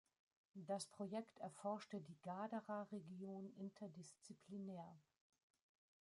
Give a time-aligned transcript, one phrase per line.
[0.55, 4.97] Das Projekt erforschte die Gadara-Region interdisziplinär.